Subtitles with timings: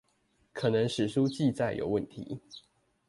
[0.51, 2.39] 可能史書記載有問題